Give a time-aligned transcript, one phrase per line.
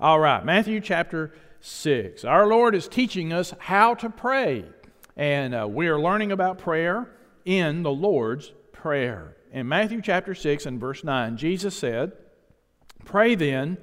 [0.00, 2.24] All right, Matthew chapter 6.
[2.24, 4.64] Our Lord is teaching us how to pray,
[5.16, 7.10] and uh, we are learning about prayer
[7.44, 9.36] in the Lord's Prayer.
[9.50, 12.12] In Matthew chapter 6 and verse 9, Jesus said,
[13.04, 13.76] Pray then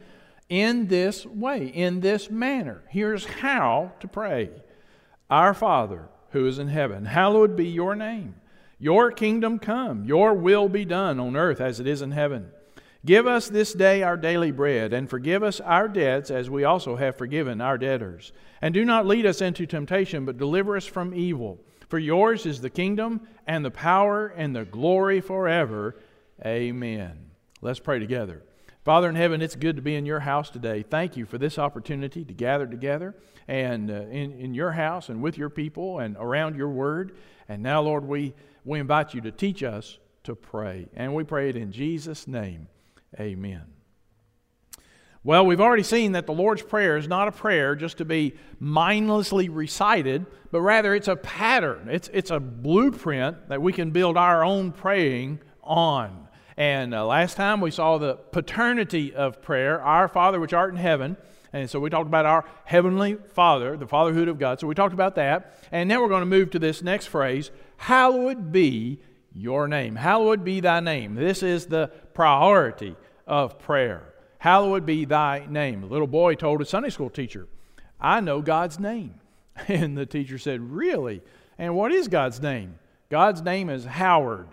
[0.47, 2.85] in this way, in this manner.
[2.87, 4.51] Here's how to pray
[5.29, 8.35] Our Father who is in heaven, hallowed be your name.
[8.79, 12.51] Your kingdom come, your will be done on earth as it is in heaven.
[13.05, 16.95] Give us this day our daily bread, and forgive us our debts as we also
[16.95, 18.33] have forgiven our debtors.
[18.63, 21.59] And do not lead us into temptation, but deliver us from evil.
[21.87, 25.95] For yours is the kingdom, and the power, and the glory forever.
[26.43, 27.29] Amen.
[27.61, 28.41] Let's pray together.
[28.83, 30.81] Father in heaven, it's good to be in your house today.
[30.81, 33.15] Thank you for this opportunity to gather together
[33.47, 37.15] and uh, in, in your house and with your people and around your word.
[37.47, 40.87] And now, Lord, we, we invite you to teach us to pray.
[40.95, 42.67] And we pray it in Jesus' name.
[43.19, 43.63] Amen.
[45.25, 48.35] Well, we've already seen that the Lord's Prayer is not a prayer just to be
[48.59, 51.89] mindlessly recited, but rather it's a pattern.
[51.89, 56.27] It's, it's a blueprint that we can build our own praying on.
[56.57, 60.79] And uh, last time we saw the paternity of prayer, Our Father which art in
[60.79, 61.17] heaven.
[61.51, 64.59] And so we talked about our Heavenly Father, the fatherhood of God.
[64.59, 65.57] So we talked about that.
[65.71, 68.99] And now we're going to move to this next phrase Hallowed be
[69.33, 69.95] your name.
[69.95, 71.15] Hallowed be thy name.
[71.15, 72.95] This is the priority
[73.27, 74.13] of prayer.
[74.39, 75.83] Hallowed be thy name.
[75.83, 77.47] A little boy told a Sunday school teacher,
[77.99, 79.15] I know God's name.
[79.69, 81.21] And the teacher said, Really?
[81.57, 82.77] And what is God's name?
[83.09, 84.49] God's name is Howard.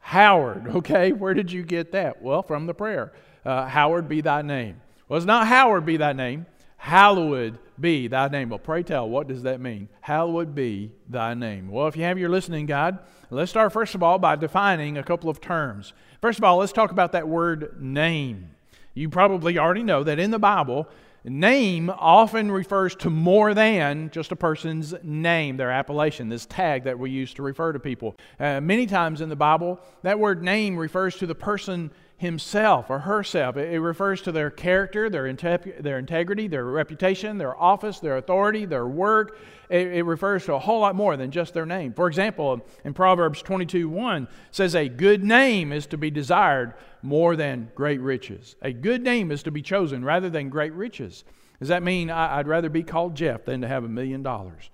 [0.00, 1.12] Howard, okay?
[1.12, 2.20] Where did you get that?
[2.20, 3.12] Well, from the prayer.
[3.44, 4.80] Uh, Howard be thy name.
[5.08, 6.46] Well, it's not Howard be thy name.
[6.76, 8.50] Hallowed be thy name.
[8.50, 9.88] Well, pray tell, what does that mean?
[10.00, 11.68] Hallowed be thy name.
[11.68, 12.98] Well, if you have your listening guide,
[13.30, 15.92] let's start first of all by defining a couple of terms.
[16.20, 18.50] First of all, let's talk about that word name.
[18.94, 20.88] You probably already know that in the Bible,
[21.24, 26.98] name often refers to more than just a person's name, their appellation, this tag that
[26.98, 28.14] we use to refer to people.
[28.38, 31.90] Uh, many times in the Bible, that word name refers to the person
[32.24, 33.56] himself or herself.
[33.56, 38.86] It, refers to their character, their, their integrity, their reputation, their office, their authority, their
[38.86, 39.38] work.
[39.68, 41.92] It, it, refers to a whole lot more than just their name.
[41.92, 47.36] For example, in Proverbs 22 1 says, A good name is to be desired more
[47.36, 48.56] than great riches.
[48.62, 51.24] A good name is to be chosen rather than great riches.
[51.60, 54.70] Does that mean I, I'd rather be called Jeff than to have a million dollars?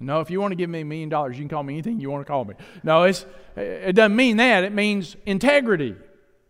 [0.00, 2.00] No, if you want to give me a million dollars, you can call me anything
[2.00, 2.54] you want to call me.
[2.82, 3.24] No, it's,
[3.56, 4.64] it doesn't mean that.
[4.64, 5.94] It means integrity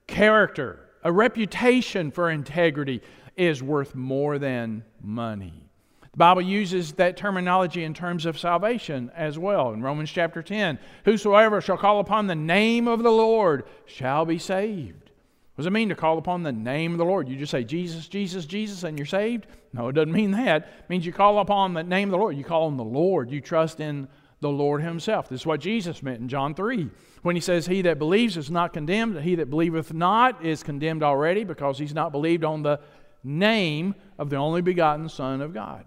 [0.06, 3.02] character, a reputation for integrity
[3.36, 5.68] is worth more than money.
[6.12, 9.72] The Bible uses that terminology in terms of salvation as well.
[9.72, 14.38] In Romans chapter 10, whosoever shall call upon the name of the Lord shall be
[14.38, 15.10] saved.
[15.54, 17.28] What does it mean to call upon the name of the Lord?
[17.28, 19.46] You just say Jesus, Jesus, Jesus, and you're saved?
[19.72, 20.62] No, it doesn't mean that.
[20.62, 22.36] It means you call upon the name of the Lord.
[22.36, 23.30] You call on the Lord.
[23.30, 24.08] You trust in
[24.42, 25.28] the Lord Himself.
[25.28, 26.90] This is what Jesus meant in John 3
[27.22, 31.02] when He says, He that believes is not condemned, he that believeth not is condemned
[31.02, 32.80] already because he's not believed on the
[33.24, 35.86] name of the only begotten Son of God.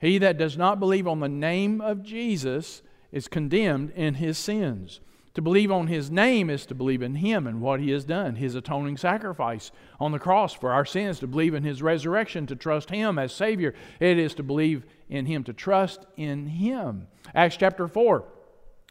[0.00, 5.00] He that does not believe on the name of Jesus is condemned in his sins.
[5.34, 8.36] To believe on his name is to believe in him and what he has done,
[8.36, 12.56] his atoning sacrifice on the cross for our sins, to believe in his resurrection, to
[12.56, 13.74] trust him as Savior.
[13.98, 17.08] It is to believe in him, to trust in him.
[17.34, 18.24] Acts chapter 4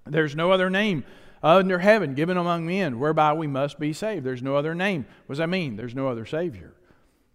[0.05, 1.05] there's no other name
[1.41, 4.25] under heaven given among men whereby we must be saved.
[4.25, 5.05] There's no other name.
[5.25, 5.75] What does that mean?
[5.75, 6.73] There's no other Savior.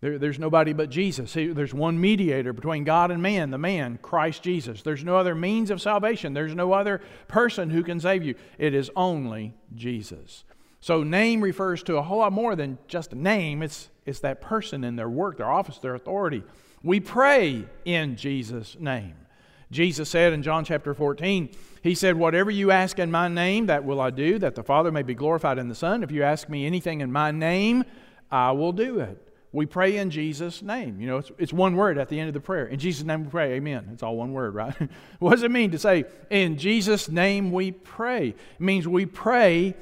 [0.01, 1.33] There, there's nobody but Jesus.
[1.33, 4.83] There's one mediator between God and man, the man, Christ Jesus.
[4.83, 6.35] There's no other means of salvation.
[6.35, 8.37] There's no other person who can save you.
[8.59, 10.45] It is only Jesus.
[10.81, 14.41] So, name refers to a whole lot more than just a name, it's, it's that
[14.41, 16.45] person and their work, their office, their authority.
[16.85, 19.15] We pray in Jesus' name.
[19.73, 21.51] Jesus said in John chapter 14,
[21.83, 24.93] He said, Whatever you ask in my name, that will I do, that the Father
[24.93, 26.05] may be glorified in the Son.
[26.05, 27.83] If you ask me anything in my name,
[28.31, 29.28] I will do it.
[29.53, 31.01] We pray in Jesus' name.
[31.01, 32.67] You know, it's, it's one word at the end of the prayer.
[32.67, 33.53] In Jesus' name we pray.
[33.55, 33.89] Amen.
[33.93, 34.75] It's all one word, right?
[35.19, 38.29] what does it mean to say, in Jesus' name we pray?
[38.29, 39.75] It means we pray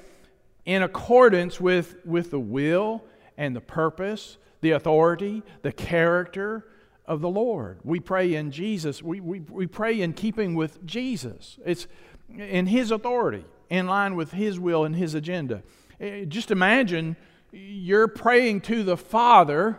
[0.65, 3.05] in accordance with, with the will
[3.37, 6.65] and the purpose, the authority, the character
[7.05, 7.79] of the Lord.
[7.85, 9.03] We pray in Jesus.
[9.03, 11.59] We, we, we pray in keeping with Jesus.
[11.65, 11.87] It's
[12.37, 15.63] in His authority, in line with His will and His agenda.
[16.01, 17.17] Eh, just imagine
[17.53, 19.79] you're praying to the Father,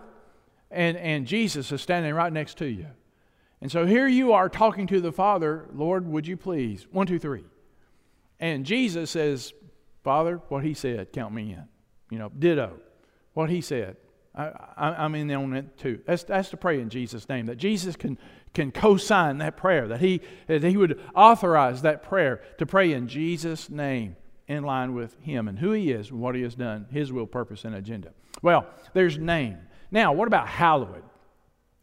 [0.72, 2.88] and, and Jesus is standing right next to you.
[3.62, 6.86] And so here you are talking to the Father, Lord, would you please?
[6.92, 7.44] One, two, three.
[8.40, 9.54] And Jesus says,
[10.04, 11.64] Father, what he said, count me in.
[12.12, 12.80] You know, ditto.
[13.34, 13.98] What he said,
[14.36, 16.00] I, am in on it too.
[16.06, 17.48] That's, that's to pray in Jesus' name.
[17.48, 18.20] That Jesus can,
[18.54, 22.94] can co sign that prayer, that he, that he would authorize that prayer to pray
[22.94, 24.16] in Jesus' name
[24.48, 27.28] in line with Him and who He is and what He has done, His will,
[27.28, 28.12] purpose, and agenda.
[28.42, 29.58] Well, there's name.
[29.92, 31.04] Now, what about hallowed?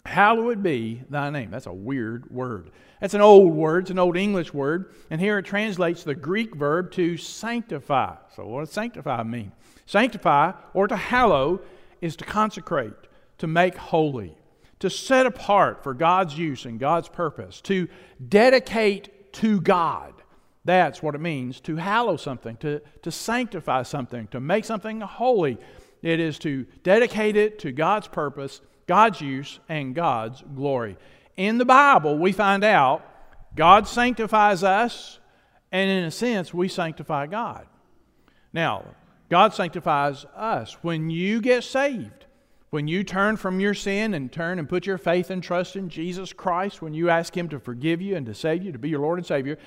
[0.06, 1.50] Hallowed be thy name.
[1.50, 2.70] That's a weird word.
[3.00, 6.54] That's an old word, it's an old English word, and here it translates the Greek
[6.54, 8.16] verb to sanctify.
[8.36, 9.52] So, what does sanctify mean?
[9.86, 11.60] Sanctify or to hallow
[12.00, 12.92] is to consecrate,
[13.38, 14.36] to make holy,
[14.78, 17.88] to set apart for God's use and God's purpose, to
[18.26, 20.14] dedicate to God.
[20.64, 25.58] That's what it means to hallow something, to, to sanctify something, to make something holy.
[26.02, 30.96] It is to dedicate it to God's purpose, God's use, and God's glory.
[31.36, 33.04] In the Bible, we find out
[33.54, 35.18] God sanctifies us,
[35.70, 37.66] and in a sense, we sanctify God.
[38.52, 38.84] Now,
[39.28, 40.76] God sanctifies us.
[40.82, 42.26] When you get saved,
[42.70, 45.88] when you turn from your sin and turn and put your faith and trust in
[45.88, 48.88] Jesus Christ, when you ask Him to forgive you and to save you, to be
[48.88, 49.58] your Lord and Savior,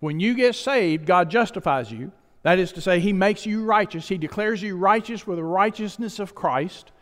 [0.00, 2.12] when you get saved, God justifies you.
[2.42, 4.08] That is to say, He makes you righteous.
[4.08, 6.92] He declares you righteous with the righteousness of Christ.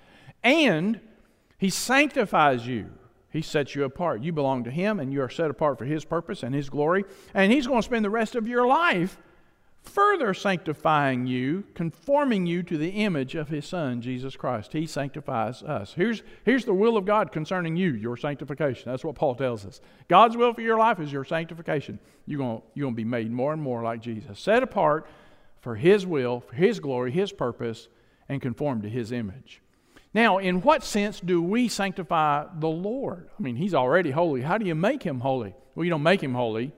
[0.43, 1.01] And
[1.59, 2.91] He sanctifies you.
[3.31, 4.23] He sets you apart.
[4.23, 7.05] You belong to Him, and you are set apart for His purpose and His glory.
[7.35, 9.19] And He's going to spend the rest of your life
[9.85, 14.73] further sanctifying you, conforming you to the image of His Son, Jesus Christ.
[14.73, 15.93] He sanctifies us.
[15.95, 18.91] Here's, here's the will of God concerning you, your sanctification.
[18.91, 19.81] That's what Paul tells us.
[20.09, 21.99] God's will for your life is your sanctification.
[22.27, 25.07] You're going you're to be made more and more like Jesus, set apart
[25.61, 27.89] for His will, for His glory, His purpose,
[28.29, 29.61] and conform to His image.
[30.13, 33.29] Now, in what sense do we sanctify the Lord?
[33.39, 34.43] I mean, He's already holy.
[34.43, 35.55] How do you make Him holy?
[35.75, 36.73] Well, you don't make Him holy,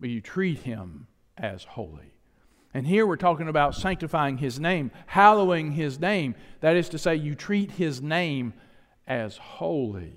[0.00, 1.06] but you treat Him
[1.38, 2.11] as holy.
[2.74, 6.34] And here we're talking about sanctifying His name, hallowing His name.
[6.60, 8.54] That is to say, you treat His name
[9.06, 10.14] as holy.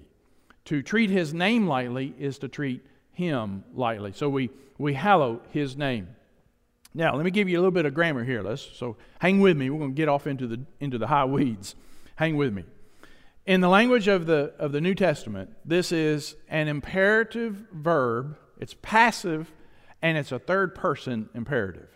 [0.65, 4.13] To treat His name lightly is to treat Him lightly.
[4.13, 6.07] So we, we hallow His name.
[6.93, 8.41] Now, let me give you a little bit of grammar here.
[8.41, 9.69] Let's, so hang with me.
[9.69, 11.75] We're going to get off into the, into the high weeds.
[12.15, 12.63] Hang with me.
[13.45, 18.75] In the language of the, of the New Testament, this is an imperative verb, it's
[18.81, 19.51] passive,
[20.01, 21.89] and it's a third person imperative.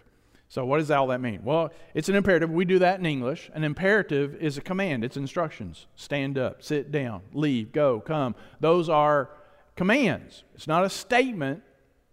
[0.49, 1.41] So, what does all that mean?
[1.43, 2.49] Well, it's an imperative.
[2.49, 3.51] We do that in English.
[3.53, 5.85] An imperative is a command, it's instructions.
[5.95, 8.35] Stand up, sit down, leave, go, come.
[8.59, 9.29] Those are
[9.75, 10.43] commands.
[10.55, 11.61] It's not a statement,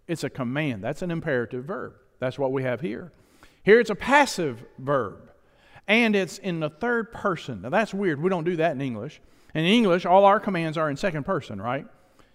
[0.07, 0.83] it's a command.
[0.83, 1.93] That's an imperative verb.
[2.19, 3.11] That's what we have here.
[3.63, 5.31] Here it's a passive verb,
[5.87, 7.63] and it's in the third person.
[7.63, 8.21] Now, that's weird.
[8.21, 9.19] We don't do that in English.
[9.55, 11.87] In English, all our commands are in second person, right?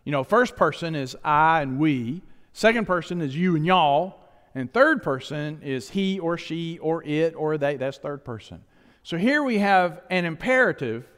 [0.04, 2.22] You know, first person is I and we,
[2.52, 4.19] second person is you and y'all.
[4.54, 7.76] And third person is he or she or it or they.
[7.76, 8.62] That's third person.
[9.02, 11.08] So here we have an imperative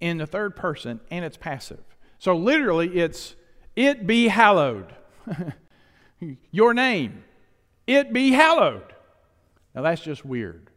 [0.00, 1.82] in the third person and it's passive.
[2.18, 3.36] So literally it's
[3.76, 4.92] it be hallowed.
[6.50, 7.24] Your name.
[7.86, 8.92] It be hallowed.
[9.74, 10.70] Now that's just weird.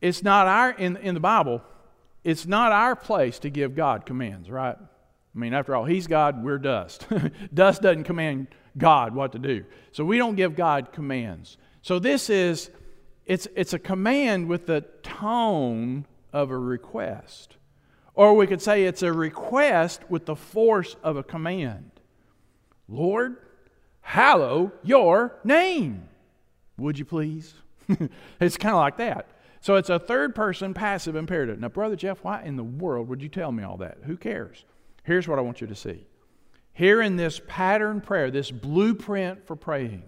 [0.00, 1.62] It's not our in in the Bible,
[2.22, 4.76] it's not our place to give God commands, right?
[4.78, 7.06] I mean, after all, He's God, we're dust.
[7.54, 9.64] dust doesn't command God what to do.
[9.92, 11.56] So we don't give God commands.
[11.82, 12.70] So this is
[13.26, 17.56] it's it's a command with the tone of a request.
[18.14, 21.90] Or we could say it's a request with the force of a command.
[22.88, 23.36] Lord,
[24.00, 26.08] hallow your name.
[26.76, 27.54] Would you please?
[28.40, 29.26] it's kind of like that.
[29.60, 31.60] So it's a third person passive imperative.
[31.60, 33.98] Now, Brother Jeff, why in the world would you tell me all that?
[34.04, 34.64] Who cares?
[35.04, 36.04] Here's what I want you to see
[36.72, 40.02] here in this pattern prayer, this blueprint for praying,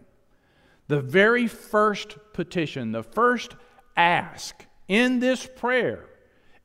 [0.89, 3.55] the very first petition, the first
[3.97, 6.05] ask in this prayer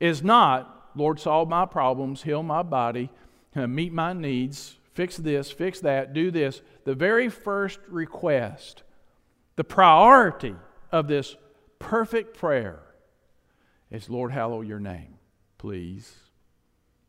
[0.00, 3.10] is not, Lord, solve my problems, heal my body,
[3.56, 6.60] uh, meet my needs, fix this, fix that, do this.
[6.84, 8.82] The very first request,
[9.56, 10.54] the priority
[10.92, 11.36] of this
[11.78, 12.82] perfect prayer
[13.90, 15.14] is, Lord, hallow your name,
[15.56, 16.14] please.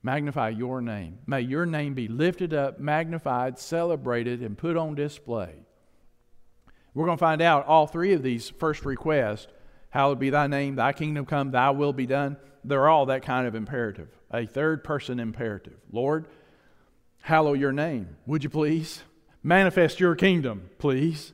[0.01, 1.19] Magnify your name.
[1.27, 5.55] May your name be lifted up, magnified, celebrated, and put on display.
[6.93, 9.47] We're going to find out all three of these first requests
[9.89, 12.37] Hallowed be thy name, thy kingdom come, thy will be done.
[12.63, 15.79] They're all that kind of imperative, a third person imperative.
[15.91, 16.27] Lord,
[17.21, 19.03] hallow your name, would you please?
[19.41, 21.33] Manifest your kingdom, please.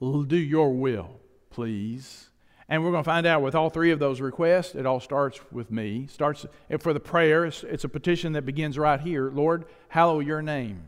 [0.00, 1.20] Do your will,
[1.50, 2.29] please.
[2.70, 5.40] And we're going to find out with all three of those requests, it all starts
[5.50, 6.06] with me.
[6.06, 9.28] Starts eh, for the prayer, it's, it's a petition that begins right here.
[9.28, 10.84] Lord, hallow your name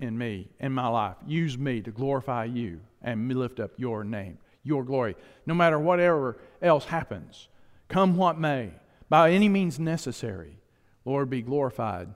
[0.00, 1.14] in me, in my life.
[1.24, 5.14] Use me to glorify you and lift up your name, your glory.
[5.46, 7.46] No matter whatever else happens,
[7.88, 8.72] come what may,
[9.08, 10.58] by any means necessary,
[11.04, 12.08] Lord, be glorified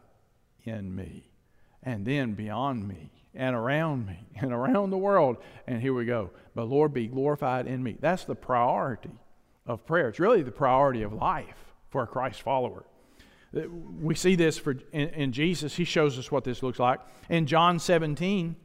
[0.65, 1.29] in me,
[1.87, 5.39] and then beyond me, and around me, and around the world.
[5.67, 6.31] And here we go.
[6.55, 7.97] But Lord, be glorified in me.
[7.99, 9.19] That's the priority
[9.67, 10.09] of prayer.
[10.09, 12.85] It's really the priority of life for a Christ follower.
[13.57, 13.63] Uh,
[14.01, 15.75] we see this for, in, in Jesus.
[15.77, 17.01] He shows us what this looks like.
[17.31, 18.57] In John 17,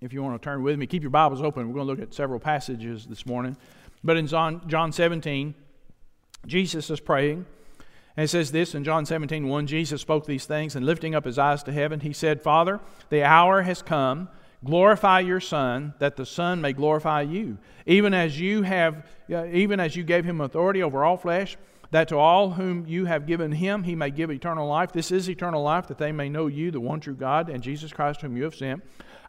[0.00, 1.68] if you want to turn with me, keep your Bibles open.
[1.68, 3.56] We're going to look at several passages this morning.
[4.02, 5.54] But in John, John 17,
[6.46, 7.46] Jesus is praying.
[8.18, 11.24] And it says this in John 17, 1 Jesus spoke these things, and lifting up
[11.24, 14.28] his eyes to heaven, he said, Father, the hour has come.
[14.64, 19.94] Glorify your Son, that the Son may glorify you, even as you have, even as
[19.94, 21.56] you gave him authority over all flesh,
[21.92, 24.90] that to all whom you have given him he may give eternal life.
[24.90, 27.92] This is eternal life, that they may know you, the one true God, and Jesus
[27.92, 28.82] Christ whom you have sent.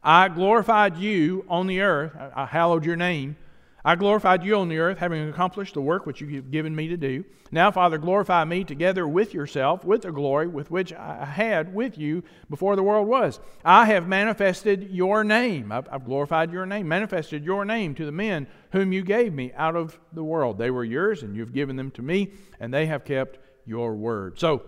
[0.03, 2.17] I glorified you on the earth.
[2.35, 3.37] I hallowed your name.
[3.83, 6.89] I glorified you on the earth, having accomplished the work which you have given me
[6.89, 7.23] to do.
[7.51, 11.97] Now, Father, glorify me together with yourself, with the glory with which I had with
[11.97, 13.39] you before the world was.
[13.63, 15.71] I have manifested your name.
[15.71, 19.75] I've, glorified your name, manifested your name to the men whom you gave me out
[19.75, 20.57] of the world.
[20.57, 24.39] They were yours, and you've given them to me, and they have kept your word.
[24.39, 24.63] So,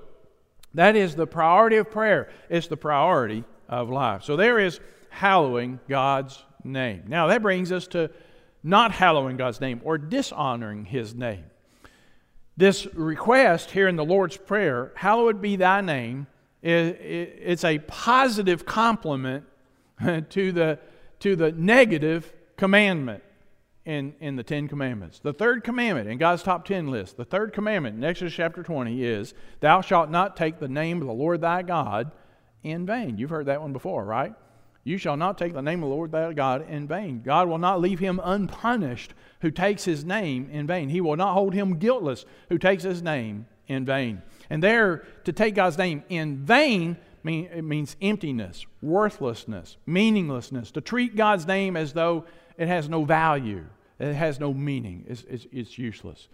[0.74, 2.30] that is the priority of prayer.
[2.50, 4.24] It's the priority of life.
[4.24, 7.04] So, there is hallowing God's name.
[7.08, 8.10] Now, that brings us to
[8.64, 11.46] not hallowing God's name or dishonoring his name.
[12.58, 16.28] This request here in the Lord's Prayer, hallowed be thy name,
[16.62, 19.46] it's a positive complement
[20.30, 20.80] to the,
[21.20, 23.24] to the negative commandment
[23.86, 25.20] in, in the Ten Commandments.
[25.20, 29.04] The third commandment in God's top ten list, the third commandment in Exodus chapter 20
[29.04, 32.12] is, Thou shalt not take the name of the Lord thy God
[32.64, 33.18] in vain.
[33.18, 34.36] You've heard that one before, right?
[34.84, 37.22] You shall not take the name of the Lord thy God in vain.
[37.24, 40.90] God will not leave him unpunished who takes his name in vain.
[40.90, 44.22] He will not hold him guiltless who takes his name in vain.
[44.50, 50.72] And there, to take God's name in vain, mean, it means emptiness, worthlessness, meaninglessness.
[50.72, 52.26] To treat God's name as though
[52.58, 53.66] it has no value,
[54.00, 56.28] it has no meaning, it's, it's, it's useless.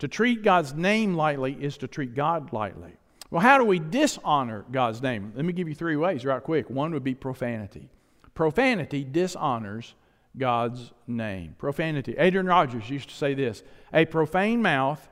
[0.00, 2.92] To treat God's name lightly is to treat God lightly.
[3.36, 5.34] Well, how do we dishonor God's name?
[5.36, 6.70] Let me give you three ways, right quick.
[6.70, 7.90] One would be profanity.
[8.32, 9.94] Profanity dishonors
[10.38, 11.54] God's name.
[11.58, 12.14] Profanity.
[12.16, 13.62] Adrian Rogers used to say this
[13.92, 15.06] A profane mouth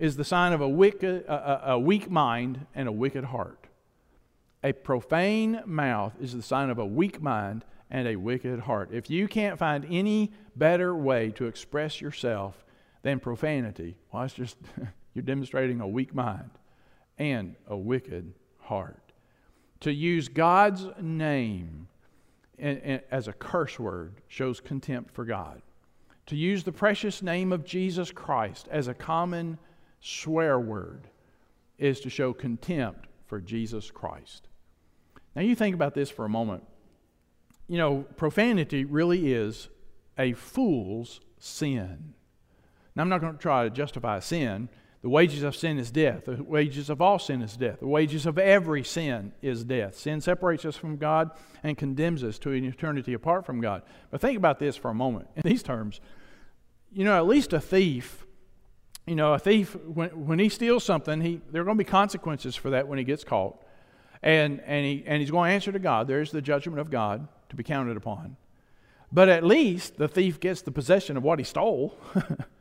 [0.00, 3.68] is the sign of a, wicked, a, a, weak mind and a wicked heart.
[4.64, 8.88] A profane mouth is the sign of a weak mind and a wicked heart.
[8.92, 12.64] If you can't find any better way to express yourself
[13.02, 14.56] than profanity, well, it's just
[15.14, 16.50] you're demonstrating a weak mind
[17.20, 19.12] and a wicked heart.
[19.80, 21.86] To use God's name
[22.58, 25.60] as a curse word shows contempt for God.
[26.26, 29.58] To use the precious name of Jesus Christ as a common
[30.00, 31.08] swear word
[31.78, 34.48] is to show contempt for Jesus Christ.
[35.36, 36.64] Now, you think about this for a moment.
[37.68, 39.68] You know, profanity really is
[40.18, 42.14] a fool's sin.
[42.96, 44.68] Now, I'm not going to try to justify sin
[45.02, 46.26] the wages of sin is death.
[46.26, 47.80] The wages of all sin is death.
[47.80, 49.96] The wages of every sin is death.
[49.96, 51.30] Sin separates us from God
[51.62, 53.82] and condemns us to an eternity apart from God.
[54.10, 56.02] But think about this for a moment in these terms.
[56.92, 58.26] You know, at least a thief,
[59.06, 61.90] you know, a thief, when, when he steals something, he, there are going to be
[61.90, 63.62] consequences for that when he gets caught.
[64.22, 66.08] And, and, he, and he's going to answer to God.
[66.08, 68.36] There's the judgment of God to be counted upon.
[69.10, 71.98] But at least the thief gets the possession of what he stole.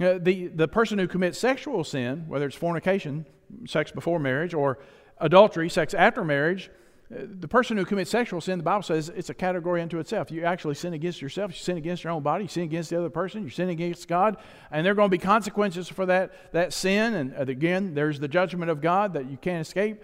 [0.00, 3.26] Uh, the, the person who commits sexual sin, whether it's fornication,
[3.66, 4.78] sex before marriage, or
[5.18, 6.70] adultery, sex after marriage,
[7.10, 10.30] uh, the person who commits sexual sin, the Bible says it's a category unto itself.
[10.30, 12.98] You actually sin against yourself, you sin against your own body, you sin against the
[12.98, 14.36] other person, you sin against God,
[14.70, 17.14] and there are going to be consequences for that, that sin.
[17.14, 20.02] And uh, again, there's the judgment of God that you can't escape.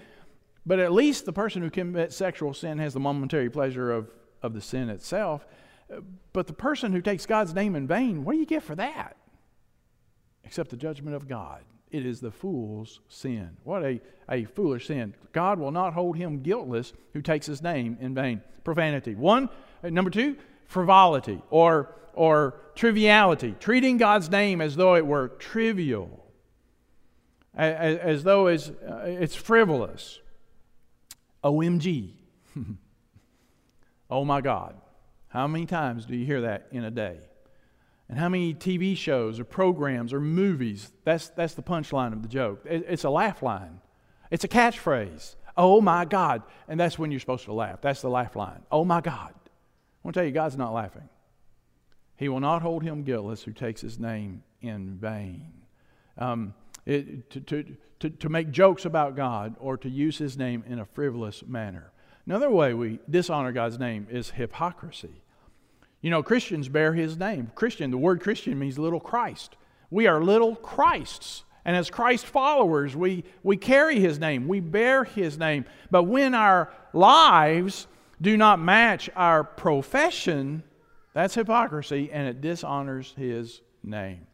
[0.66, 4.10] But at least the person who commits sexual sin has the momentary pleasure of,
[4.42, 5.46] of the sin itself.
[6.32, 9.16] But the person who takes God's name in vain, what do you get for that?
[10.44, 11.62] Except the judgment of God.
[11.90, 13.56] It is the fool's sin.
[13.62, 15.14] What a, a foolish sin.
[15.32, 18.42] God will not hold him guiltless who takes his name in vain.
[18.64, 19.14] Profanity.
[19.14, 19.48] One,
[19.82, 20.36] uh, number two,
[20.66, 23.54] frivolity or, or triviality.
[23.60, 26.24] Treating God's name as though it were trivial,
[27.54, 30.20] as, as though it's, uh, it's frivolous.
[31.44, 32.14] OMG.
[34.10, 34.74] oh my God.
[35.28, 37.18] How many times do you hear that in a day?
[38.08, 42.28] And how many TV shows or programs or movies, that's, that's the punchline of the
[42.28, 42.64] joke.
[42.68, 43.80] It, it's a laugh line,
[44.30, 45.36] it's a catchphrase.
[45.56, 46.42] Oh my God.
[46.66, 47.80] And that's when you're supposed to laugh.
[47.80, 48.62] That's the laugh line.
[48.72, 49.32] Oh my God.
[49.32, 51.08] I want to tell you, God's not laughing.
[52.16, 55.52] He will not hold him guiltless who takes his name in vain.
[56.18, 56.54] Um,
[56.86, 60.78] it, to, to, to, to make jokes about God or to use his name in
[60.78, 61.92] a frivolous manner.
[62.26, 65.22] Another way we dishonor God's name is hypocrisy.
[66.04, 67.50] You know, Christians bear his name.
[67.54, 69.56] Christian, the word Christian means little Christ.
[69.88, 71.44] We are little Christs.
[71.64, 75.64] And as Christ followers, we, we carry his name, we bear his name.
[75.90, 77.86] But when our lives
[78.20, 80.62] do not match our profession,
[81.14, 84.26] that's hypocrisy and it dishonors his name.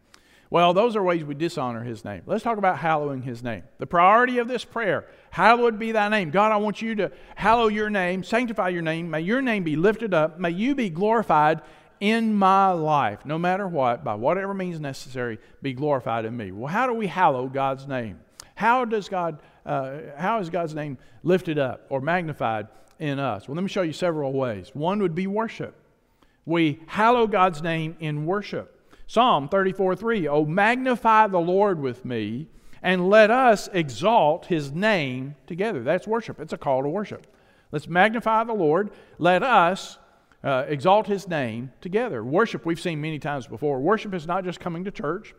[0.50, 2.23] Well, those are ways we dishonor his name.
[2.26, 3.62] Let's talk about hallowing his name.
[3.78, 6.30] The priority of this prayer hallowed be thy name.
[6.30, 9.09] God, I want you to hallow your name, sanctify your name.
[9.09, 10.40] May your name be lifted up.
[10.40, 11.62] May you be glorified
[12.00, 16.50] in my life, no matter what, by whatever means necessary, be glorified in me.
[16.50, 18.19] Well, how do we hallow God's name?
[18.57, 22.66] How does God, uh, how is God's name lifted up or magnified
[22.99, 23.47] in us?
[23.47, 24.71] Well, let me show you several ways.
[24.75, 25.76] One would be worship.
[26.45, 28.79] We hallow God's name in worship.
[29.11, 32.47] Psalm 34 3 Oh, magnify the Lord with me,
[32.81, 35.83] and let us exalt his name together.
[35.83, 36.38] That's worship.
[36.38, 37.26] It's a call to worship.
[37.73, 38.93] Let's magnify the Lord.
[39.19, 39.99] Let us
[40.45, 42.23] uh, exalt his name together.
[42.23, 43.81] Worship, we've seen many times before.
[43.81, 45.35] Worship is not just coming to church,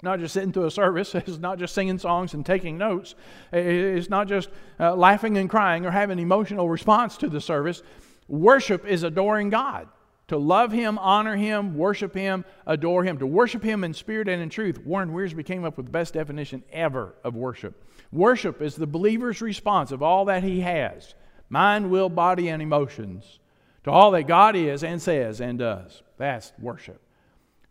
[0.00, 3.16] not just sitting through a service, it's not just singing songs and taking notes,
[3.52, 4.48] it's not just
[4.80, 7.82] uh, laughing and crying or having emotional response to the service.
[8.28, 9.88] Worship is adoring God
[10.28, 14.40] to love Him, honor Him, worship Him, adore Him, to worship Him in spirit and
[14.40, 14.78] in truth.
[14.84, 17.84] Warren Wiersbe came up with the best definition ever of worship.
[18.12, 21.14] Worship is the believer's response of all that he has
[21.50, 23.38] mind, will, body, and emotions
[23.84, 26.02] to all that God is and says and does.
[26.16, 27.00] That's worship.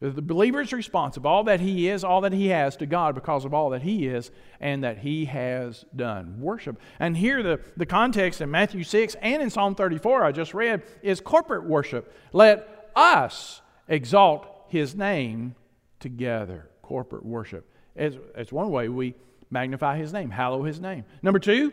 [0.04, 3.46] The believer is responsible, all that he is, all that he has to God because
[3.46, 6.42] of all that he is and that he has done.
[6.42, 6.78] Worship.
[7.00, 10.84] And here, the, the context in Matthew 6 and in Psalm 34 I just read
[11.04, 12.14] is corporate worship.
[12.34, 15.56] Let us exalt his name
[16.02, 16.70] together.
[16.82, 17.66] Corporate worship.
[17.96, 19.16] It's, it's one way we
[19.50, 21.06] magnify his name, hallow his name.
[21.22, 21.72] Number two,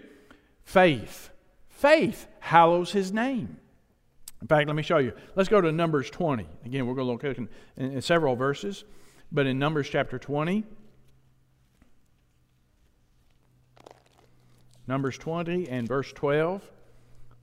[0.63, 1.31] faith.
[1.69, 3.57] Faith hallows his name.
[4.41, 5.13] In fact, let me show you.
[5.37, 6.47] Let's go to Numbers 20.
[6.65, 8.85] Again, we're going to look in, in, in several verses,
[9.31, 10.65] but in Numbers chapter 20,
[14.87, 16.69] Numbers 20 and verse 12,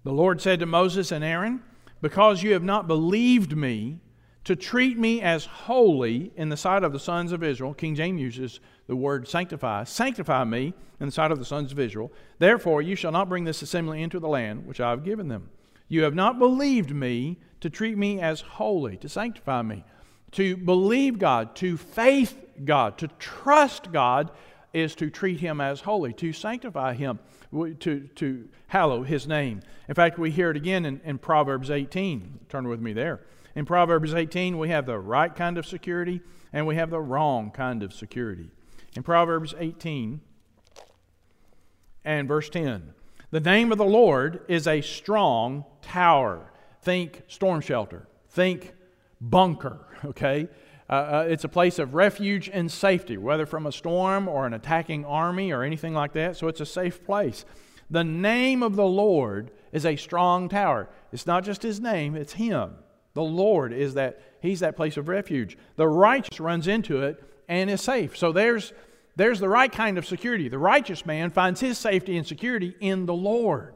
[0.04, 1.64] the Lord said to Moses and Aaron,
[2.02, 4.02] Because you have not believed me
[4.44, 8.20] to treat me as holy in the sight of the sons of Israel, King James
[8.20, 12.12] uses the word sanctify, sanctify me in the sight of the sons of Israel.
[12.40, 15.50] Therefore, you shall not bring this assembly into the land which I have given them.
[15.88, 19.84] You have not believed me to treat me as holy, to sanctify me.
[20.32, 24.32] To believe God, to faith God, to trust God
[24.74, 27.20] is to treat Him as holy, to sanctify Him,
[27.80, 29.62] to, to hallow His name.
[29.88, 32.42] In fact, we hear it again in, in Proverbs 18.
[32.50, 33.22] Turn with me there.
[33.56, 36.22] In Proverbs 18, we have the right kind of security
[36.54, 38.52] and we have the wrong kind of security.
[38.96, 40.22] In Proverbs 18
[42.06, 42.94] and verse 10,
[43.32, 46.52] the name of the Lord is a strong tower.
[46.82, 48.08] Think storm shelter.
[48.30, 48.74] Think
[49.20, 50.48] bunker, okay?
[50.90, 54.54] Uh, uh, it's a place of refuge and safety, whether from a storm or an
[54.54, 56.38] attacking army or anything like that.
[56.38, 57.44] So it's a safe place.
[57.90, 60.90] The name of the Lord is a strong tower.
[61.12, 62.76] It's not just his name, it's him.
[63.14, 65.58] The Lord is that, he's that place of refuge.
[65.76, 68.16] The righteous runs into it and is safe.
[68.16, 68.74] So there's
[69.18, 70.48] there's the right kind of security.
[70.48, 73.74] The righteous man finds his safety and security in the Lord.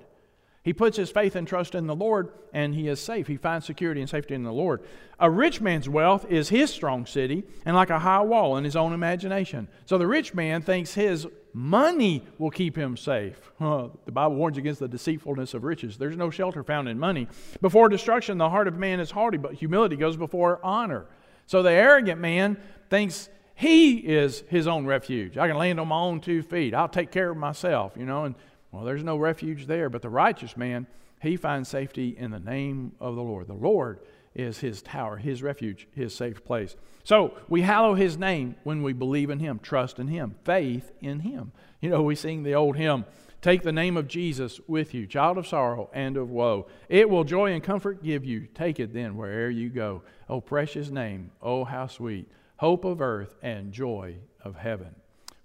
[0.63, 3.25] He puts his faith and trust in the Lord, and he is safe.
[3.25, 4.81] He finds security and safety in the Lord.
[5.19, 8.75] A rich man's wealth is his strong city, and like a high wall in his
[8.75, 9.67] own imagination.
[9.87, 13.51] So the rich man thinks his money will keep him safe.
[13.59, 15.97] the Bible warns against the deceitfulness of riches.
[15.97, 17.27] There's no shelter found in money.
[17.61, 21.07] Before destruction, the heart of man is haughty, but humility goes before honor.
[21.47, 22.57] So the arrogant man
[22.91, 23.29] thinks
[23.61, 25.37] he is his own refuge.
[25.37, 26.73] I can land on my own two feet.
[26.73, 28.25] I'll take care of myself, you know.
[28.25, 28.33] And
[28.71, 29.87] well, there's no refuge there.
[29.87, 30.87] But the righteous man,
[31.21, 33.45] he finds safety in the name of the Lord.
[33.45, 33.99] The Lord
[34.33, 36.75] is his tower, his refuge, his safe place.
[37.03, 41.19] So we hallow his name when we believe in him, trust in him, faith in
[41.19, 41.51] him.
[41.81, 43.05] You know, we sing the old hymn,
[43.43, 46.67] Take the name of Jesus with you, child of sorrow and of woe.
[46.89, 48.47] It will joy and comfort give you.
[48.55, 50.01] Take it then where'er you go.
[50.27, 52.27] Oh, precious name, oh, how sweet
[52.61, 54.93] hope of earth, and joy of heaven.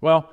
[0.01, 0.29] Well,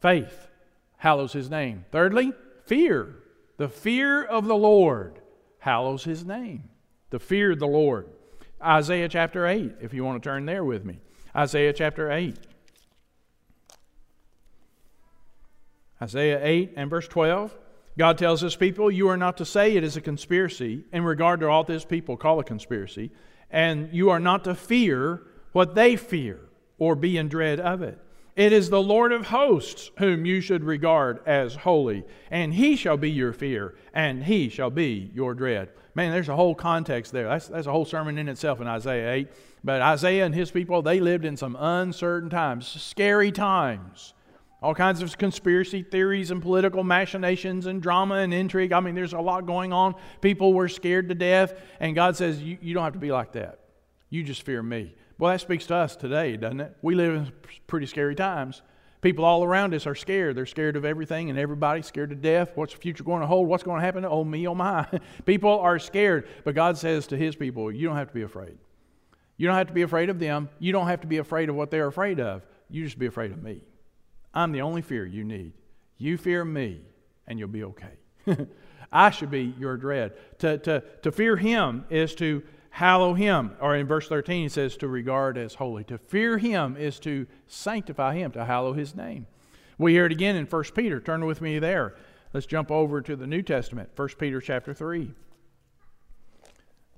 [0.00, 0.48] faith
[0.96, 1.84] hallows his name.
[1.92, 2.32] Thirdly,
[2.66, 3.14] fear.
[3.58, 5.20] The fear of the Lord
[5.60, 6.64] hallows his name.
[7.10, 8.08] The fear of the Lord.
[8.60, 10.98] Isaiah chapter 8, if you want to turn there with me.
[11.36, 12.36] Isaiah chapter 8.
[16.02, 17.56] Isaiah 8 and verse 12.
[17.96, 21.38] God tells his people, You are not to say it is a conspiracy in regard
[21.38, 23.12] to all this people call a conspiracy,
[23.48, 26.40] and you are not to fear what they fear
[26.78, 27.98] or be in dread of it.
[28.36, 32.96] It is the Lord of hosts whom you should regard as holy, and he shall
[32.96, 35.68] be your fear, and he shall be your dread.
[35.94, 37.28] Man, there's a whole context there.
[37.28, 39.28] That's, that's a whole sermon in itself in Isaiah 8.
[39.62, 44.14] But Isaiah and his people, they lived in some uncertain times, scary times.
[44.62, 48.72] All kinds of conspiracy theories and political machinations and drama and intrigue.
[48.72, 49.94] I mean, there's a lot going on.
[50.20, 51.54] People were scared to death.
[51.80, 53.60] And God says, You, you don't have to be like that.
[54.10, 54.94] You just fear me.
[55.20, 56.74] Well, that speaks to us today, doesn't it?
[56.80, 57.32] We live in
[57.66, 58.62] pretty scary times.
[59.02, 60.34] People all around us are scared.
[60.34, 62.52] They're scared of everything and everybody, scared to death.
[62.54, 63.46] What's the future going to hold?
[63.46, 64.06] What's going to happen?
[64.06, 64.86] Oh, me, oh, my.
[65.26, 66.26] people are scared.
[66.42, 68.56] But God says to his people, You don't have to be afraid.
[69.36, 70.48] You don't have to be afraid of them.
[70.58, 72.46] You don't have to be afraid of what they're afraid of.
[72.70, 73.62] You just be afraid of me.
[74.32, 75.52] I'm the only fear you need.
[75.98, 76.80] You fear me,
[77.26, 77.98] and you'll be okay.
[78.90, 80.14] I should be your dread.
[80.38, 83.52] To, to, to fear him is to hallow him.
[83.60, 85.84] Or in verse 13, he says to regard as holy.
[85.84, 89.26] To fear him is to sanctify him, to hallow his name.
[89.78, 91.00] We hear it again in 1 Peter.
[91.00, 91.94] Turn with me there.
[92.32, 95.12] Let's jump over to the New Testament, 1 Peter chapter 3.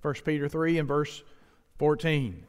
[0.02, 1.22] 1 Peter 3 and verse
[1.78, 2.44] 14.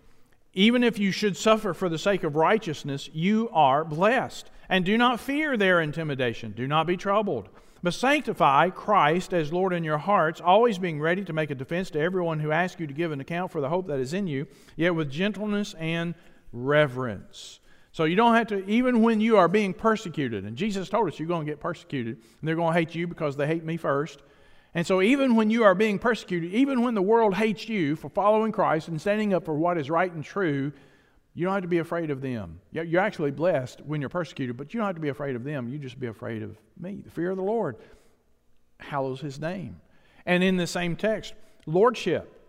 [0.54, 4.50] Even if you should suffer for the sake of righteousness, you are blessed.
[4.70, 6.52] And do not fear their intimidation.
[6.52, 7.50] Do not be troubled.
[7.84, 11.90] But sanctify Christ as Lord in your hearts, always being ready to make a defense
[11.92, 14.26] to everyone who asks you to give an account for the hope that is in
[14.26, 16.16] you, yet with gentleness and
[16.54, 17.60] reverence.
[17.92, 21.20] So you don't have to, even when you are being persecuted, and Jesus told us
[21.20, 23.76] you're going to get persecuted, and they're going to hate you because they hate me
[23.76, 24.22] first.
[24.74, 28.10] And so, even when you are being persecuted, even when the world hates you for
[28.10, 30.72] following Christ and standing up for what is right and true,
[31.36, 32.60] you don't have to be afraid of them.
[32.72, 35.68] You're actually blessed when you're persecuted, but you don't have to be afraid of them.
[35.68, 37.02] You just be afraid of me.
[37.04, 37.78] The fear of the Lord
[38.80, 39.82] hallows his name.
[40.26, 41.34] And in the same text,
[41.66, 42.40] lordship.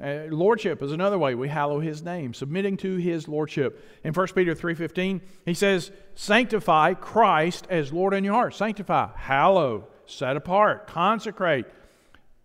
[0.00, 3.84] Uh, lordship is another way we hallow his name, submitting to his lordship.
[4.04, 8.54] In 1 Peter 3.15, he says, Sanctify Christ as Lord in your heart.
[8.54, 11.66] Sanctify, hallow, set apart, consecrate.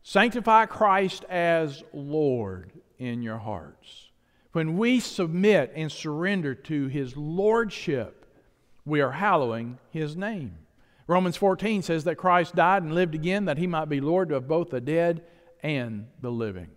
[0.02, 4.10] Sanctify Christ as Lord in your hearts.
[4.54, 8.26] When we submit and surrender to His Lordship,
[8.86, 10.58] we are hallowing His name.
[11.08, 14.48] Romans 14 says that Christ died and lived again that He might be Lord of
[14.48, 15.24] both the dead
[15.62, 16.70] and the living.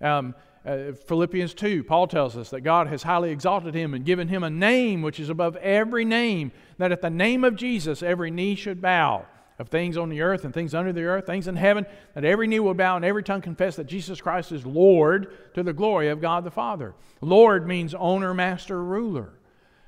[0.00, 4.28] Um, uh, Philippians 2, Paul tells us that God has highly exalted him and given
[4.28, 8.30] him a name which is above every name, that at the name of Jesus every
[8.30, 9.26] knee should bow
[9.58, 12.46] of things on the earth and things under the earth, things in heaven, that every
[12.46, 16.08] knee will bow and every tongue confess that Jesus Christ is Lord to the glory
[16.08, 16.94] of God the Father.
[17.20, 19.34] Lord means owner, master, ruler.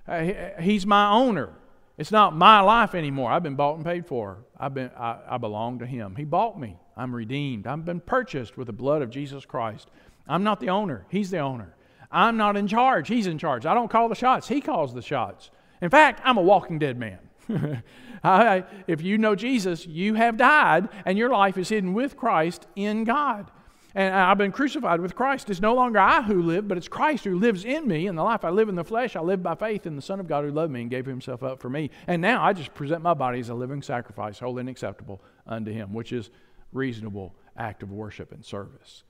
[0.07, 1.51] Uh, he's my owner.
[1.99, 3.33] It's not my life anymore.
[3.33, 4.45] I've been bought and paid for.
[4.59, 6.15] I've been, I, I belong to Him.
[6.15, 6.77] He bought me.
[6.97, 7.67] I'm redeemed.
[7.67, 9.89] I've been purchased with the blood of Jesus Christ.
[10.29, 11.07] I'm not the owner.
[11.09, 11.75] He's the owner.
[12.11, 13.09] I'm not in charge.
[13.09, 13.67] He's in charge.
[13.67, 14.49] I don't call the shots.
[14.49, 15.51] He calls the shots.
[15.81, 17.19] In fact, I'm a walking dead man.
[18.25, 23.05] If you know Jesus, you have died, and your life is hidden with Christ in
[23.05, 23.51] God.
[23.95, 25.49] And I've been crucified with Christ.
[25.49, 28.09] It's no longer I who live, but it's Christ who lives in me.
[28.09, 30.21] And the life I live in the flesh, I live by faith in the Son
[30.21, 31.91] of God who loved me and gave himself up for me.
[32.07, 35.73] And now I just present my body as a living sacrifice, holy and acceptable unto
[35.73, 36.29] him, which is
[36.73, 39.05] reasonable act of worship and service.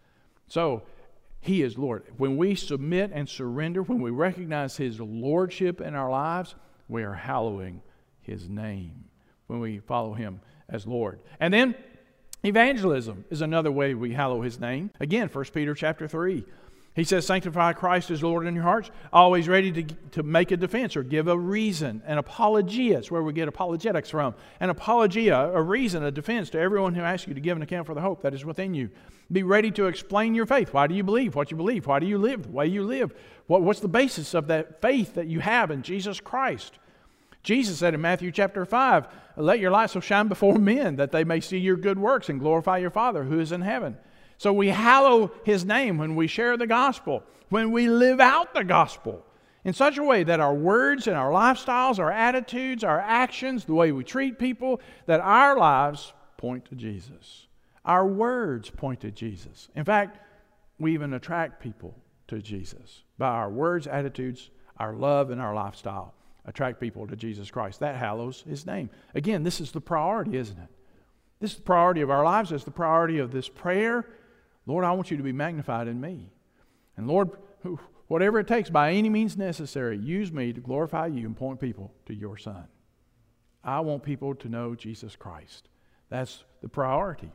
[0.47, 0.85] So
[1.41, 2.05] he is Lord.
[2.17, 6.55] When we submit and surrender, when we recognize his lordship in our lives,
[6.87, 7.83] we are hallowing
[8.27, 9.05] his name
[9.47, 11.21] when we follow him as Lord.
[11.41, 11.75] And then
[12.45, 14.91] evangelism is another way we hallow his name.
[15.01, 16.45] Again, 1 Peter chapter 3.
[16.97, 20.57] He says, Sanctify Christ as Lord in your hearts, always ready to, to make a
[20.57, 22.03] defense or give a reason.
[22.07, 24.35] An apologia is where we get apologetics from.
[24.61, 27.87] An apologia, a reason, a defense to everyone who asks you to give an account
[27.87, 28.89] for the hope that is within you.
[29.31, 30.73] Be ready to explain your faith.
[30.73, 31.87] Why do you believe what you believe?
[31.87, 33.13] Why do you live the way you live?
[33.47, 36.79] What, what's the basis of that faith that you have in Jesus Christ?
[37.47, 39.07] Jesus said in Matthew chapter 5,
[39.37, 42.41] Let your light so shine before men that they may see your good works and
[42.41, 43.97] glorify your Father who is in heaven.
[44.37, 48.65] So we hallow his name when we share the gospel, when we live out the
[48.65, 49.25] gospel
[49.65, 53.75] in such a way that our words and our lifestyles, our attitudes, our actions, the
[53.75, 57.47] way we treat people, that our lives point to Jesus.
[57.85, 59.69] Our words point to Jesus.
[59.77, 60.19] In fact,
[60.81, 61.95] we even attract people
[62.27, 66.13] to Jesus by our words, attitudes, our love, and our lifestyle
[66.47, 67.81] attract people to Jesus Christ.
[67.81, 68.89] That hallows his name.
[69.15, 70.69] Again, this is the priority, isn't it?
[71.41, 72.53] This is the priority of our lives.
[72.53, 74.07] It's the priority of this prayer.
[74.65, 76.31] Lord, I want you to be magnified in me.
[76.97, 77.31] And Lord,
[78.09, 81.93] whatever it takes, by any means necessary, use me to glorify you and point people
[82.07, 82.65] to your Son.
[83.63, 85.69] I want people to know Jesus Christ.
[86.09, 87.31] That's the priority.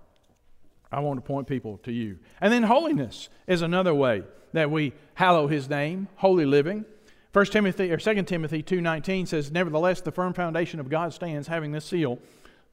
[0.91, 2.19] I want to point people to you.
[2.39, 6.85] And then holiness is another way that we hallow his name, holy living.
[7.33, 11.71] 1 Timothy or 2 Timothy 2:19 says, "Nevertheless, the firm foundation of God stands, having
[11.71, 12.19] this seal: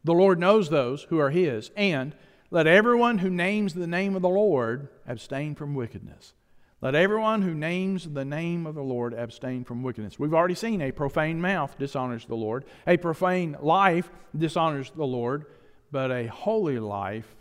[0.02, 2.14] The Lord knows those who are his, and
[2.50, 6.34] let everyone who names the name of the Lord abstain from wickedness."
[6.80, 10.18] Let everyone who names the name of the Lord abstain from wickedness.
[10.18, 15.46] We've already seen a profane mouth dishonors the Lord, a profane life dishonors the Lord,
[15.90, 17.34] but a holy life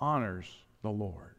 [0.00, 1.36] honors the Lord.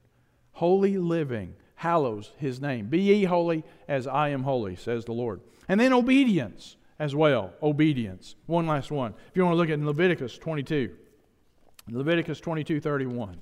[0.53, 2.85] Holy living hallows his name.
[2.85, 5.41] Be ye holy as I am holy, says the Lord.
[5.67, 7.53] And then obedience as well.
[7.63, 8.35] Obedience.
[8.45, 9.15] One last one.
[9.29, 10.91] If you want to look at Leviticus 22.
[11.89, 13.35] Leviticus 22 31.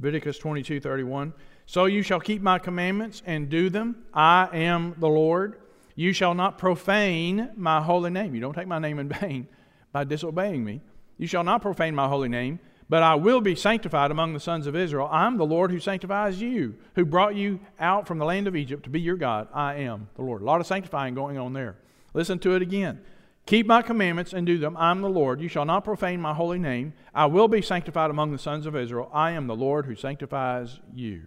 [0.00, 1.34] Leviticus 22 31.
[1.66, 4.04] So you shall keep my commandments and do them.
[4.14, 5.60] I am the Lord.
[5.94, 8.34] You shall not profane my holy name.
[8.34, 9.46] You don't take my name in vain
[9.92, 10.80] by disobeying me.
[11.22, 12.58] You shall not profane my holy name,
[12.88, 15.08] but I will be sanctified among the sons of Israel.
[15.08, 18.56] I am the Lord who sanctifies you, who brought you out from the land of
[18.56, 19.46] Egypt to be your God.
[19.54, 20.42] I am the Lord.
[20.42, 21.76] A lot of sanctifying going on there.
[22.12, 23.00] Listen to it again.
[23.46, 24.76] Keep my commandments and do them.
[24.76, 25.40] I am the Lord.
[25.40, 26.92] You shall not profane my holy name.
[27.14, 29.08] I will be sanctified among the sons of Israel.
[29.14, 31.22] I am the Lord who sanctifies you.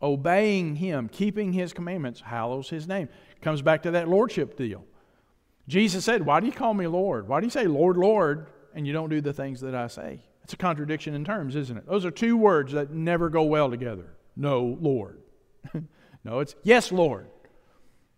[0.00, 3.10] Obeying him, keeping his commandments, hallows his name.
[3.42, 4.82] Comes back to that lordship deal.
[5.68, 7.28] Jesus said, Why do you call me Lord?
[7.28, 10.20] Why do you say Lord, Lord, and you don't do the things that I say?
[10.44, 11.86] It's a contradiction in terms, isn't it?
[11.86, 14.16] Those are two words that never go well together.
[14.36, 15.20] No, Lord.
[16.24, 17.28] no, it's yes, Lord.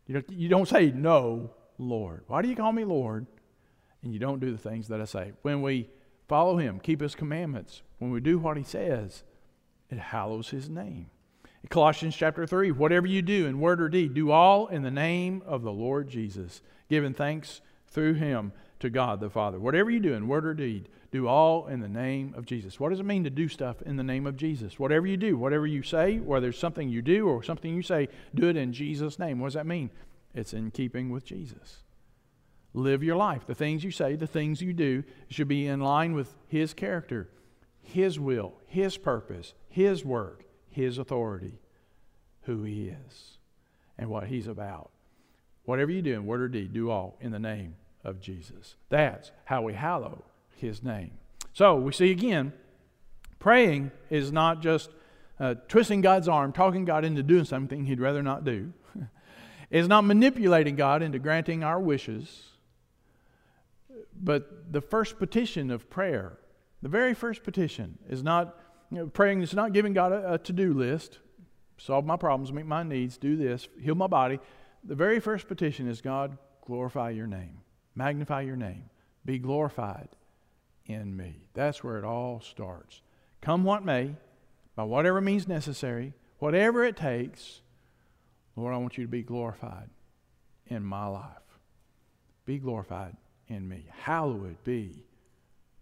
[0.06, 2.24] You don't say no, Lord.
[2.26, 3.26] Why do you call me Lord?
[4.02, 5.32] And you don't do the things that I say.
[5.42, 5.88] When we
[6.28, 9.22] follow Him, keep His commandments, when we do what He says,
[9.90, 11.10] it hallows His name.
[11.62, 14.90] In Colossians chapter 3, whatever you do in word or deed, do all in the
[14.90, 18.52] name of the Lord Jesus, giving thanks through Him
[18.82, 19.60] to God the Father.
[19.60, 22.80] Whatever you do in word or deed, do all in the name of Jesus.
[22.80, 24.76] What does it mean to do stuff in the name of Jesus?
[24.76, 28.08] Whatever you do, whatever you say, whether it's something you do or something you say,
[28.34, 29.38] do it in Jesus' name.
[29.38, 29.90] What does that mean?
[30.34, 31.84] It's in keeping with Jesus.
[32.74, 33.46] Live your life.
[33.46, 37.30] The things you say, the things you do should be in line with His character,
[37.82, 41.60] His will, His purpose, His work, His authority,
[42.42, 43.38] who He is,
[43.96, 44.90] and what He's about.
[45.66, 48.76] Whatever you do in word or deed, do all in the name of Jesus.
[48.88, 50.24] That's how we hallow
[50.56, 51.12] His name.
[51.52, 52.52] So we see again,
[53.38, 54.90] praying is not just
[55.38, 58.72] uh, twisting God's arm, talking God into doing something He'd rather not do
[59.70, 62.42] it's not manipulating God into granting our wishes,
[64.20, 66.38] but the first petition of prayer,
[66.82, 68.58] the very first petition, is not
[68.90, 71.18] you know, praying, is not giving God a, a to do list
[71.82, 74.38] solve my problems, meet my needs, do this, heal my body.
[74.84, 77.58] The very first petition is God, glorify your name,
[77.94, 78.90] magnify your name,
[79.24, 80.08] be glorified
[80.86, 81.46] in me.
[81.54, 83.02] That's where it all starts.
[83.40, 84.14] Come what may,
[84.74, 87.60] by whatever means necessary, whatever it takes,
[88.56, 89.88] Lord, I want you to be glorified
[90.66, 91.26] in my life.
[92.44, 93.16] Be glorified
[93.48, 93.86] in me.
[93.90, 95.04] Hallowed be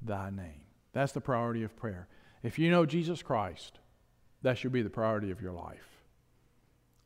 [0.03, 0.63] thy name.
[0.93, 2.09] That's the priority of prayer.
[2.43, 3.79] If you know Jesus Christ,
[4.43, 5.87] that should be the priority of your life.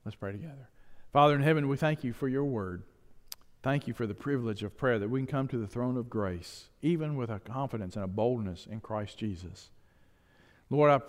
[0.04, 0.68] Let's pray together.
[1.12, 2.82] Father in heaven, we thank you for your word.
[3.64, 6.10] Thank you for the privilege of prayer that we can come to the throne of
[6.10, 9.70] grace, even with a confidence and a boldness in Christ Jesus.
[10.68, 11.00] Lord, I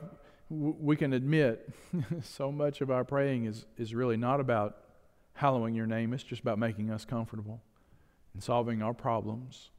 [0.49, 1.67] we can admit
[2.23, 4.77] so much of our praying is, is really not about
[5.33, 7.61] hallowing your name, it's just about making us comfortable
[8.33, 9.71] and solving our problems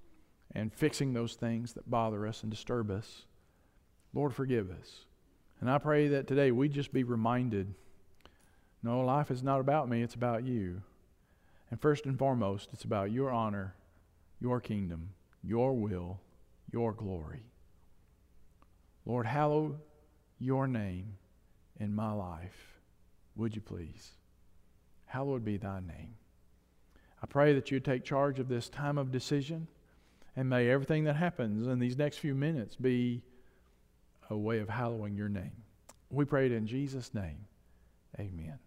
[0.55, 3.25] and fixing those things that bother us and disturb us.
[4.13, 5.07] Lord, forgive us.
[5.63, 7.73] And I pray that today we just be reminded
[8.83, 10.83] no, life is not about me, it's about you.
[11.71, 13.75] And first and foremost, it's about your honor,
[14.41, 15.11] your kingdom,
[15.43, 16.21] your will,
[16.73, 17.43] your glory.
[19.05, 19.77] Lord, hallow
[20.39, 21.15] your name
[21.79, 22.79] in my life,
[23.35, 24.13] would you please?
[25.07, 26.15] Hallowed be thy name.
[27.23, 29.69] I pray that you take charge of this time of decision,
[30.35, 33.23] and may everything that happens in these next few minutes be
[34.29, 35.53] a way of hallowing your name.
[36.11, 37.47] We pray it in Jesus' name.
[38.19, 38.59] Amen.